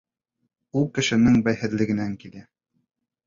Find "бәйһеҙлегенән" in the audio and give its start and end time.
1.49-2.15